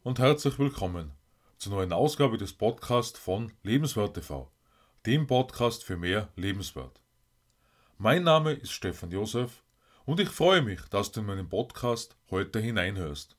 [0.00, 1.12] Und herzlich willkommen
[1.58, 4.50] zur neuen Ausgabe des Podcasts von Lebenswert TV,
[5.06, 7.00] dem Podcast für mehr Lebenswert.
[7.98, 9.62] Mein Name ist Stefan Josef
[10.04, 13.36] und ich freue mich, dass du in meinen Podcast heute hineinhörst.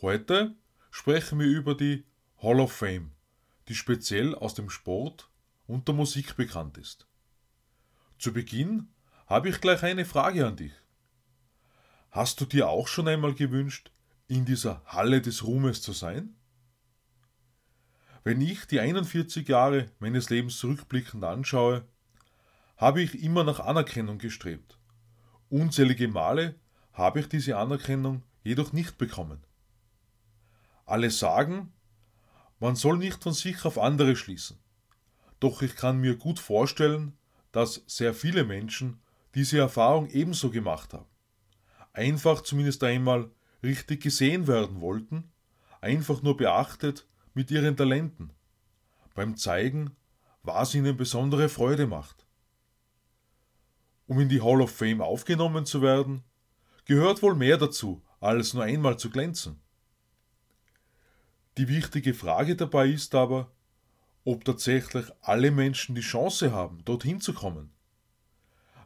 [0.00, 0.54] Heute
[0.90, 2.04] sprechen wir über die
[2.42, 3.12] Hall of Fame,
[3.68, 5.28] die speziell aus dem Sport
[5.66, 7.06] und der Musik bekannt ist.
[8.18, 8.88] Zu Beginn
[9.26, 10.72] habe ich gleich eine Frage an dich.
[12.10, 13.90] Hast du dir auch schon einmal gewünscht,
[14.28, 16.36] in dieser Halle des Ruhmes zu sein?
[18.24, 21.84] Wenn ich die 41 Jahre meines Lebens zurückblickend anschaue,
[22.76, 24.78] habe ich immer nach Anerkennung gestrebt.
[25.48, 26.54] Unzählige Male
[26.92, 29.44] habe ich diese Anerkennung jedoch nicht bekommen.
[30.86, 31.72] Alle sagen,
[32.60, 34.58] man soll nicht von sich auf andere schließen.
[35.40, 37.16] Doch ich kann mir gut vorstellen,
[37.50, 39.00] dass sehr viele Menschen
[39.34, 41.06] diese Erfahrung ebenso gemacht haben.
[41.92, 43.30] Einfach zumindest einmal
[43.62, 45.30] richtig gesehen werden wollten,
[45.80, 48.30] einfach nur beachtet mit ihren Talenten,
[49.14, 49.96] beim Zeigen,
[50.42, 52.26] was ihnen besondere Freude macht.
[54.06, 56.22] Um in die Hall of Fame aufgenommen zu werden,
[56.84, 59.60] gehört wohl mehr dazu, als nur einmal zu glänzen.
[61.58, 63.52] Die wichtige Frage dabei ist aber,
[64.24, 67.70] ob tatsächlich alle Menschen die Chance haben, dorthin zu kommen.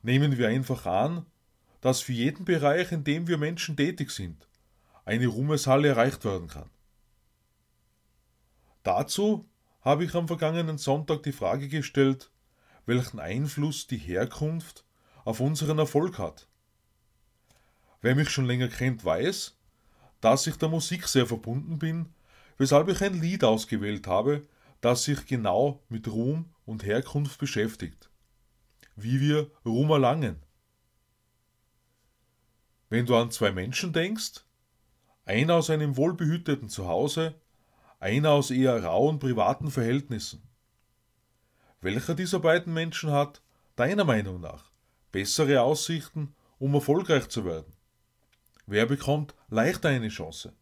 [0.03, 1.27] Nehmen wir einfach an,
[1.81, 4.46] dass für jeden Bereich, in dem wir Menschen tätig sind,
[5.07, 6.69] eine Ruhmeshalle erreicht werden kann.
[8.83, 9.49] Dazu
[9.81, 12.31] habe ich am vergangenen Sonntag die Frage gestellt,
[12.85, 14.85] welchen Einfluss die Herkunft
[15.25, 16.49] auf unseren Erfolg hat.
[18.03, 19.57] Wer mich schon länger kennt, weiß,
[20.21, 22.13] dass ich der Musik sehr verbunden bin,
[22.59, 24.47] weshalb ich ein Lied ausgewählt habe,
[24.81, 28.11] das sich genau mit Ruhm und Herkunft beschäftigt.
[28.97, 30.43] Wie wir Ruhm erlangen.
[32.89, 34.46] Wenn du an zwei Menschen denkst,
[35.27, 37.35] einer aus einem wohlbehüteten Zuhause,
[38.01, 40.43] einer aus eher rauen privaten Verhältnissen.
[41.81, 43.43] Welcher dieser beiden Menschen hat,
[43.75, 44.71] deiner Meinung nach,
[45.13, 47.73] bessere Aussichten, um erfolgreich zu werden?
[48.67, 50.53] Wer bekommt leichter eine Chance?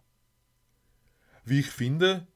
[1.44, 2.26] Wie ich finde,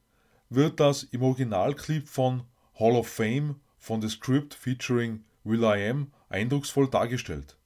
[0.49, 2.43] wird das im Originalclip von
[2.79, 7.57] Hall of Fame von The Script featuring Will I Am eindrucksvoll dargestellt.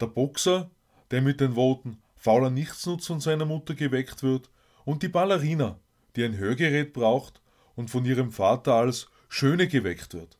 [0.00, 0.70] Der Boxer,
[1.10, 4.50] der mit den Worten fauler Nichtsnutz von seiner Mutter geweckt wird,
[4.84, 5.80] und die Ballerina,
[6.14, 7.42] die ein Hörgerät braucht
[7.74, 10.38] und von ihrem Vater als Schöne geweckt wird.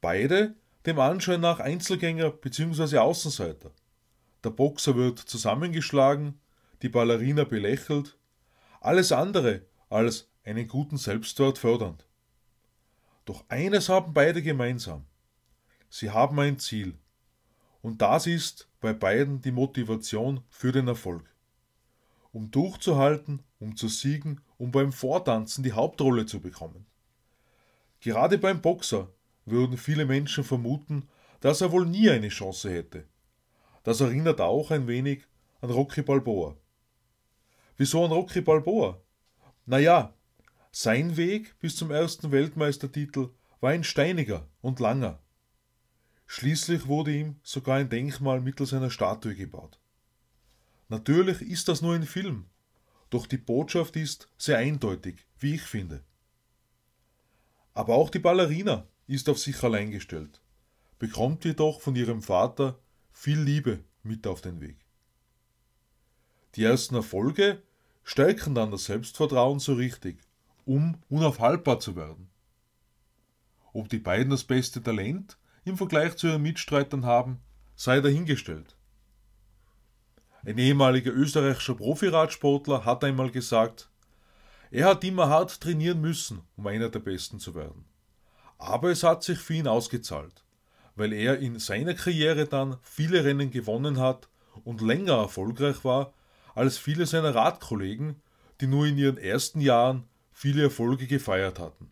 [0.00, 2.98] Beide dem Anschein nach Einzelgänger bzw.
[2.98, 3.70] Außenseiter.
[4.42, 6.40] Der Boxer wird zusammengeschlagen,
[6.82, 8.18] die Ballerina belächelt,
[8.80, 12.04] alles andere als einen guten Selbstwert fördernd.
[13.24, 15.06] Doch eines haben beide gemeinsam.
[15.88, 16.98] Sie haben ein Ziel.
[17.82, 21.24] Und das ist bei beiden die Motivation für den Erfolg.
[22.32, 26.86] Um durchzuhalten, um zu siegen, um beim Vortanzen die Hauptrolle zu bekommen.
[28.00, 29.08] Gerade beim Boxer
[29.44, 31.08] würden viele Menschen vermuten,
[31.40, 33.04] dass er wohl nie eine Chance hätte.
[33.82, 35.24] Das erinnert auch ein wenig
[35.60, 36.56] an Rocky Balboa.
[37.76, 39.00] Wieso an Rocky Balboa?
[39.66, 40.14] Naja,
[40.70, 45.18] sein Weg bis zum ersten Weltmeistertitel war ein steiniger und langer.
[46.34, 49.78] Schließlich wurde ihm sogar ein Denkmal mittels einer Statue gebaut.
[50.88, 52.46] Natürlich ist das nur ein Film,
[53.10, 56.02] doch die Botschaft ist sehr eindeutig, wie ich finde.
[57.74, 60.40] Aber auch die Ballerina ist auf sich allein gestellt,
[60.98, 62.78] bekommt jedoch von ihrem Vater
[63.10, 64.78] viel Liebe mit auf den Weg.
[66.54, 67.62] Die ersten Erfolge
[68.04, 70.18] stärken dann das Selbstvertrauen so richtig,
[70.64, 72.30] um unaufhaltbar zu werden.
[73.74, 77.40] Ob die beiden das beste Talent im Vergleich zu ihren Mitstreitern haben,
[77.74, 78.76] sei dahingestellt.
[80.44, 83.90] Ein ehemaliger österreichischer Profiradsportler hat einmal gesagt,
[84.70, 87.84] er hat immer hart trainieren müssen, um einer der Besten zu werden.
[88.58, 90.44] Aber es hat sich für ihn ausgezahlt,
[90.96, 94.28] weil er in seiner Karriere dann viele Rennen gewonnen hat
[94.64, 96.12] und länger erfolgreich war
[96.54, 98.20] als viele seiner Radkollegen,
[98.60, 101.90] die nur in ihren ersten Jahren viele Erfolge gefeiert hatten.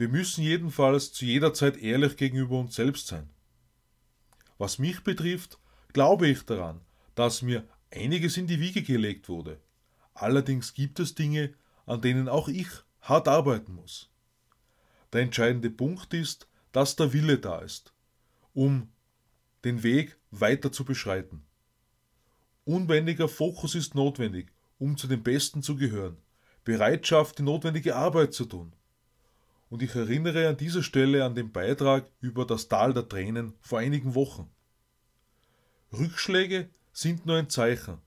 [0.00, 3.28] Wir müssen jedenfalls zu jeder Zeit ehrlich gegenüber uns selbst sein.
[4.56, 5.58] Was mich betrifft,
[5.92, 6.80] glaube ich daran,
[7.14, 9.60] dass mir einiges in die Wiege gelegt wurde.
[10.14, 11.52] Allerdings gibt es Dinge,
[11.84, 12.68] an denen auch ich
[13.02, 14.10] hart arbeiten muss.
[15.12, 17.92] Der entscheidende Punkt ist, dass der Wille da ist,
[18.54, 18.88] um
[19.66, 21.44] den Weg weiter zu beschreiten.
[22.64, 26.16] Unbändiger Fokus ist notwendig, um zu den Besten zu gehören.
[26.64, 28.72] Bereitschaft, die notwendige Arbeit zu tun
[29.70, 33.78] und ich erinnere an dieser Stelle an den Beitrag über das Tal der Tränen vor
[33.78, 34.50] einigen Wochen.
[35.92, 37.98] Rückschläge sind nur ein Zeichen,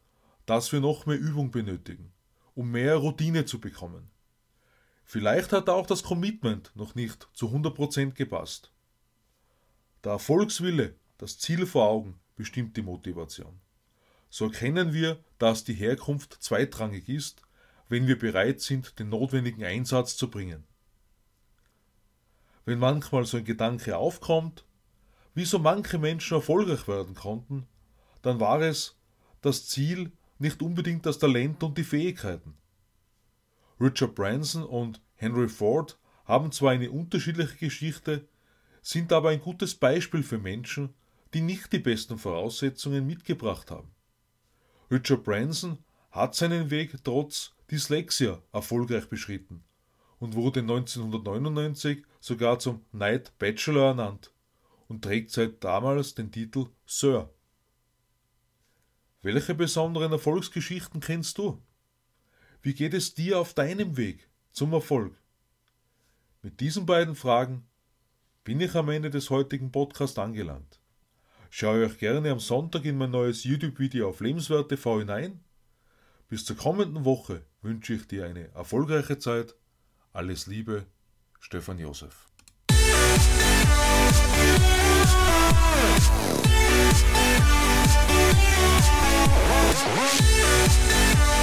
[0.46, 2.12] dass wir noch mehr Übung benötigen,
[2.54, 4.12] um mehr Routine zu bekommen.
[5.06, 8.72] Vielleicht hat auch das Commitment noch nicht zu 100% gepasst.
[10.04, 13.60] Der Erfolgswille, das Ziel vor Augen, bestimmt die Motivation.
[14.30, 17.42] So erkennen wir, dass die Herkunft zweitrangig ist,
[17.88, 20.66] wenn wir bereit sind, den notwendigen Einsatz zu bringen.
[22.66, 24.66] Wenn manchmal so ein Gedanke aufkommt,
[25.34, 27.68] wieso manche Menschen erfolgreich werden konnten,
[28.22, 28.98] dann war es
[29.42, 32.56] das Ziel, nicht unbedingt das Talent und die Fähigkeiten.
[33.80, 38.28] Richard Branson und Henry Ford haben zwar eine unterschiedliche Geschichte,
[38.82, 40.94] sind aber ein gutes Beispiel für Menschen,
[41.34, 43.92] die nicht die besten Voraussetzungen mitgebracht haben.
[44.92, 45.80] Richard Branson
[46.12, 49.64] hat seinen Weg trotz Dyslexia erfolgreich beschritten
[50.20, 54.32] und wurde 1999 sogar zum Knight Bachelor ernannt
[54.88, 57.30] und trägt seit damals den Titel Sir.
[59.22, 61.62] Welche besonderen Erfolgsgeschichten kennst du?
[62.62, 65.22] Wie geht es dir auf deinem Weg zum Erfolg?
[66.42, 67.68] Mit diesen beiden Fragen
[68.46, 70.80] bin ich am Ende des heutigen Podcasts angelangt.
[71.50, 75.42] Schaue euch gerne am Sonntag in mein neues YouTube-Video auf Lebenswert TV hinein.
[76.30, 79.56] Bis zur kommenden Woche wünsche ich dir eine erfolgreiche Zeit.
[80.14, 80.86] Alles Liebe,
[81.44, 82.30] Stefan Josef.
[89.96, 91.43] Musik